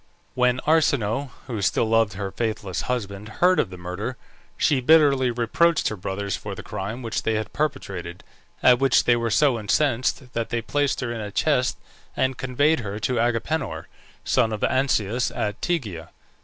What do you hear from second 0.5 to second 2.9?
Arsinoe, who still loved her faithless